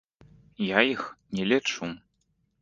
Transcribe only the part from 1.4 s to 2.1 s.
не лічу.